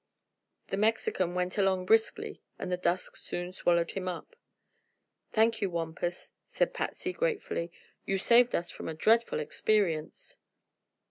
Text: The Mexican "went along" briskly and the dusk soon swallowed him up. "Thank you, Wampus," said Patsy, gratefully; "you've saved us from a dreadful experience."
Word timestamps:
The 0.69 0.77
Mexican 0.77 1.35
"went 1.35 1.59
along" 1.59 1.85
briskly 1.85 2.41
and 2.57 2.71
the 2.71 2.75
dusk 2.75 3.15
soon 3.15 3.53
swallowed 3.53 3.91
him 3.91 4.07
up. 4.07 4.35
"Thank 5.31 5.61
you, 5.61 5.69
Wampus," 5.69 6.33
said 6.43 6.73
Patsy, 6.73 7.13
gratefully; 7.13 7.71
"you've 8.03 8.23
saved 8.23 8.55
us 8.55 8.71
from 8.71 8.89
a 8.89 8.95
dreadful 8.95 9.39
experience." 9.39 10.37